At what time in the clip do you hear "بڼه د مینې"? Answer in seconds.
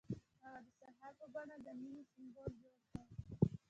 1.33-2.03